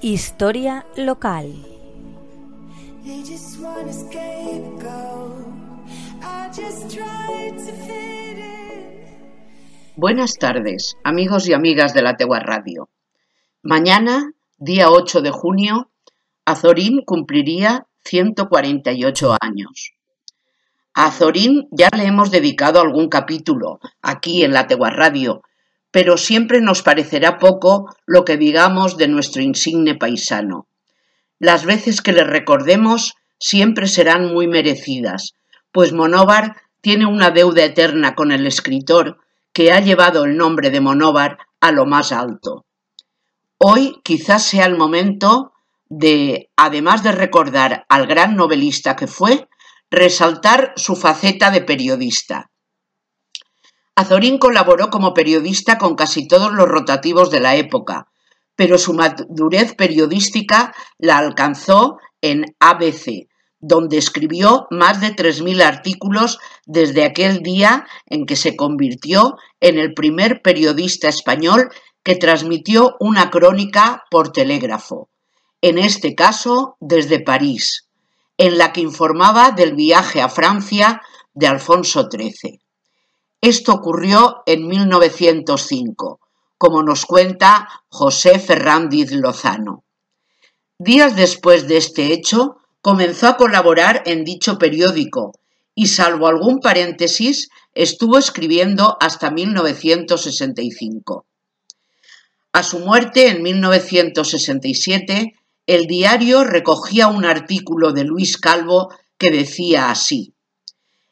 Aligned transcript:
Historia 0.00 0.86
local. 0.96 1.52
Buenas 9.96 10.34
tardes, 10.38 10.96
amigos 11.02 11.48
y 11.48 11.52
amigas 11.52 11.94
de 11.94 12.02
la 12.02 12.16
Tegua 12.16 12.38
Radio. 12.38 12.90
Mañana, 13.62 14.34
día 14.56 14.88
8 14.88 15.20
de 15.20 15.32
junio, 15.32 15.90
Azorín 16.44 17.02
cumpliría 17.04 17.88
148 18.04 19.36
años. 19.40 19.94
A 20.94 21.06
Azorín 21.06 21.66
ya 21.72 21.88
le 21.96 22.04
hemos 22.04 22.30
dedicado 22.30 22.80
algún 22.80 23.08
capítulo 23.08 23.80
aquí 24.00 24.44
en 24.44 24.52
la 24.52 24.68
Tegua 24.68 24.90
Radio, 24.90 25.42
pero 25.90 26.16
siempre 26.16 26.60
nos 26.60 26.82
parecerá 26.82 27.38
poco 27.38 27.94
lo 28.06 28.24
que 28.24 28.36
digamos 28.36 28.96
de 28.96 29.08
nuestro 29.08 29.42
insigne 29.42 29.94
paisano. 29.94 30.68
Las 31.38 31.64
veces 31.64 32.02
que 32.02 32.12
le 32.12 32.24
recordemos 32.24 33.14
siempre 33.38 33.86
serán 33.86 34.32
muy 34.32 34.48
merecidas, 34.48 35.34
pues 35.72 35.92
Monóvar 35.92 36.56
tiene 36.80 37.06
una 37.06 37.30
deuda 37.30 37.64
eterna 37.64 38.14
con 38.14 38.32
el 38.32 38.46
escritor 38.46 39.18
que 39.52 39.72
ha 39.72 39.80
llevado 39.80 40.24
el 40.24 40.36
nombre 40.36 40.70
de 40.70 40.80
Monóvar 40.80 41.38
a 41.60 41.72
lo 41.72 41.86
más 41.86 42.12
alto. 42.12 42.64
Hoy 43.58 44.00
quizás 44.04 44.44
sea 44.44 44.66
el 44.66 44.76
momento 44.76 45.52
de, 45.88 46.50
además 46.56 47.02
de 47.02 47.12
recordar 47.12 47.84
al 47.88 48.06
gran 48.06 48.36
novelista 48.36 48.94
que 48.94 49.06
fue, 49.06 49.48
resaltar 49.90 50.72
su 50.76 50.96
faceta 50.96 51.50
de 51.50 51.62
periodista. 51.62 52.50
Azorín 53.98 54.38
colaboró 54.38 54.90
como 54.90 55.12
periodista 55.12 55.76
con 55.76 55.96
casi 55.96 56.28
todos 56.28 56.52
los 56.52 56.68
rotativos 56.68 57.32
de 57.32 57.40
la 57.40 57.56
época, 57.56 58.06
pero 58.54 58.78
su 58.78 58.94
madurez 58.94 59.74
periodística 59.74 60.72
la 60.98 61.18
alcanzó 61.18 61.98
en 62.20 62.44
ABC, 62.60 63.26
donde 63.58 63.98
escribió 63.98 64.68
más 64.70 65.00
de 65.00 65.16
3.000 65.16 65.62
artículos 65.64 66.38
desde 66.64 67.02
aquel 67.02 67.40
día 67.42 67.88
en 68.06 68.24
que 68.24 68.36
se 68.36 68.54
convirtió 68.54 69.34
en 69.58 69.78
el 69.78 69.94
primer 69.94 70.42
periodista 70.42 71.08
español 71.08 71.68
que 72.04 72.14
transmitió 72.14 72.94
una 73.00 73.30
crónica 73.30 74.04
por 74.12 74.30
telégrafo, 74.30 75.08
en 75.60 75.76
este 75.76 76.14
caso 76.14 76.76
desde 76.78 77.18
París, 77.18 77.88
en 78.36 78.58
la 78.58 78.72
que 78.72 78.80
informaba 78.80 79.50
del 79.50 79.74
viaje 79.74 80.22
a 80.22 80.28
Francia 80.28 81.02
de 81.34 81.48
Alfonso 81.48 82.08
XIII. 82.08 82.60
Esto 83.40 83.72
ocurrió 83.72 84.42
en 84.46 84.66
1905, 84.66 86.20
como 86.58 86.82
nos 86.82 87.06
cuenta 87.06 87.68
José 87.88 88.40
Ferrandiz 88.40 89.12
Lozano. 89.12 89.84
Días 90.76 91.14
después 91.14 91.68
de 91.68 91.76
este 91.76 92.12
hecho, 92.12 92.56
comenzó 92.80 93.28
a 93.28 93.36
colaborar 93.36 94.02
en 94.06 94.24
dicho 94.24 94.58
periódico 94.58 95.32
y, 95.74 95.86
salvo 95.86 96.26
algún 96.26 96.58
paréntesis, 96.58 97.48
estuvo 97.74 98.18
escribiendo 98.18 98.96
hasta 99.00 99.30
1965. 99.30 101.26
A 102.52 102.62
su 102.64 102.80
muerte 102.80 103.28
en 103.28 103.42
1967, 103.42 105.34
el 105.66 105.86
diario 105.86 106.42
recogía 106.42 107.06
un 107.06 107.24
artículo 107.24 107.92
de 107.92 108.02
Luis 108.02 108.36
Calvo 108.36 108.92
que 109.16 109.30
decía 109.30 109.90
así: 109.90 110.34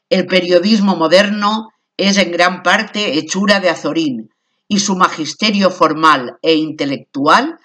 El 0.09 0.27
periodismo 0.27 0.97
moderno 0.97 1.69
es 1.97 2.19
en 2.19 2.31
gran 2.31 2.63
parte 2.63 3.19
hechura 3.19 3.61
de 3.61 3.71
Azorín, 3.71 4.31
y 4.69 4.81
su 4.81 4.97
magisterio 4.97 5.71
formal 5.71 6.39
e 6.43 6.55
intelectual 6.55 7.59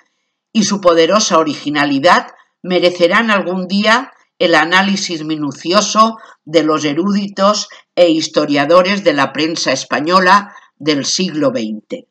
y 0.53 0.63
su 0.63 0.81
poderosa 0.81 1.39
originalidad 1.39 2.27
merecerán 2.61 3.31
algún 3.31 3.67
día 3.67 4.11
el 4.37 4.55
análisis 4.55 5.23
minucioso 5.23 6.17
de 6.45 6.63
los 6.63 6.85
eruditos 6.85 7.69
e 7.95 8.09
historiadores 8.09 9.03
de 9.03 9.13
la 9.13 9.31
prensa 9.33 9.71
española 9.71 10.55
del 10.77 11.05
siglo 11.05 11.49
XX. 11.49 12.05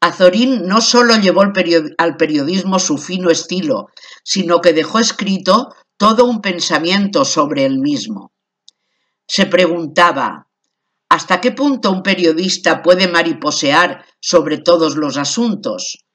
Azorín 0.00 0.66
no 0.66 0.80
solo 0.80 1.14
llevó 1.16 1.42
al 1.42 2.16
periodismo 2.16 2.80
su 2.80 2.98
fino 2.98 3.30
estilo, 3.30 3.90
sino 4.24 4.60
que 4.60 4.72
dejó 4.72 4.98
escrito 4.98 5.74
todo 5.96 6.24
un 6.24 6.40
pensamiento 6.40 7.24
sobre 7.24 7.64
el 7.64 7.78
mismo. 7.78 8.32
Se 9.28 9.46
preguntaba, 9.46 10.48
¿Hasta 11.12 11.42
qué 11.42 11.52
punto 11.52 11.92
un 11.92 12.02
periodista 12.02 12.80
puede 12.80 13.06
mariposear 13.06 14.02
sobre 14.18 14.56
todos 14.56 14.96
los 14.96 15.18
asuntos? 15.18 16.06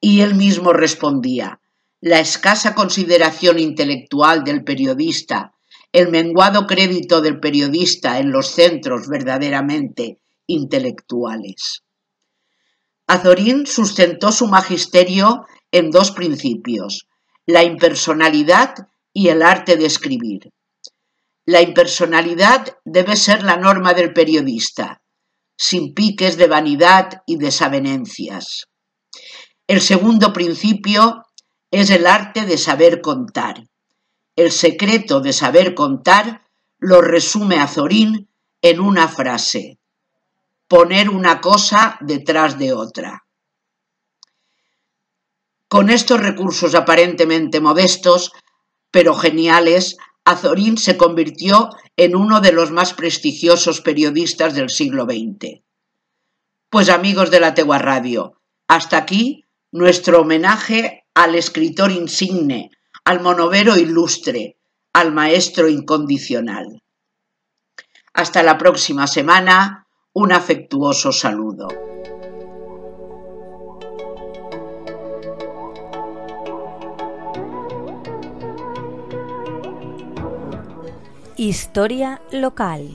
Y 0.00 0.20
él 0.20 0.36
mismo 0.36 0.72
respondía, 0.72 1.60
la 2.00 2.20
escasa 2.20 2.72
consideración 2.72 3.58
intelectual 3.58 4.44
del 4.44 4.62
periodista, 4.62 5.54
el 5.90 6.08
menguado 6.12 6.68
crédito 6.68 7.20
del 7.20 7.40
periodista 7.40 8.20
en 8.20 8.30
los 8.30 8.46
centros 8.46 9.08
verdaderamente 9.08 10.20
intelectuales. 10.46 11.82
Azorín 13.08 13.66
sustentó 13.66 14.30
su 14.30 14.46
magisterio 14.46 15.46
en 15.72 15.90
dos 15.90 16.12
principios, 16.12 17.08
la 17.44 17.64
impersonalidad 17.64 18.72
y 19.12 19.30
el 19.30 19.42
arte 19.42 19.76
de 19.76 19.86
escribir. 19.86 20.52
La 21.44 21.60
impersonalidad 21.60 22.78
debe 22.84 23.16
ser 23.16 23.42
la 23.42 23.56
norma 23.56 23.94
del 23.94 24.12
periodista, 24.12 25.02
sin 25.56 25.92
piques 25.92 26.36
de 26.36 26.46
vanidad 26.46 27.22
y 27.26 27.36
desavenencias. 27.36 28.68
El 29.66 29.80
segundo 29.80 30.32
principio 30.32 31.24
es 31.70 31.90
el 31.90 32.06
arte 32.06 32.44
de 32.44 32.58
saber 32.58 33.00
contar. 33.00 33.64
El 34.36 34.52
secreto 34.52 35.20
de 35.20 35.32
saber 35.32 35.74
contar 35.74 36.42
lo 36.78 37.00
resume 37.00 37.58
Azorín 37.58 38.28
en 38.60 38.80
una 38.80 39.08
frase, 39.08 39.78
poner 40.68 41.10
una 41.10 41.40
cosa 41.40 41.98
detrás 42.00 42.58
de 42.58 42.72
otra. 42.72 43.24
Con 45.68 45.90
estos 45.90 46.20
recursos 46.20 46.74
aparentemente 46.74 47.60
modestos, 47.60 48.32
pero 48.90 49.14
geniales, 49.14 49.96
Azorín 50.24 50.78
se 50.78 50.96
convirtió 50.96 51.70
en 51.96 52.14
uno 52.14 52.40
de 52.40 52.52
los 52.52 52.70
más 52.70 52.94
prestigiosos 52.94 53.80
periodistas 53.80 54.54
del 54.54 54.70
siglo 54.70 55.04
XX. 55.04 55.62
Pues 56.70 56.88
amigos 56.88 57.30
de 57.30 57.40
la 57.40 57.54
Tegua 57.54 57.78
Radio, 57.78 58.40
hasta 58.68 58.96
aquí 58.96 59.44
nuestro 59.72 60.20
homenaje 60.20 61.04
al 61.14 61.34
escritor 61.34 61.90
insigne, 61.90 62.70
al 63.04 63.20
monovero 63.20 63.76
ilustre, 63.76 64.58
al 64.92 65.12
maestro 65.12 65.68
incondicional. 65.68 66.82
Hasta 68.14 68.42
la 68.42 68.58
próxima 68.58 69.06
semana, 69.06 69.86
un 70.12 70.32
afectuoso 70.32 71.12
saludo. 71.12 71.91
Historia 81.42 82.20
local. 82.30 82.86